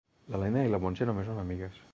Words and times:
L'Elena 0.35 0.63
i 0.69 0.73
la 0.75 0.81
Montse 0.87 1.09
només 1.11 1.31
són 1.31 1.45
amigues. 1.47 1.83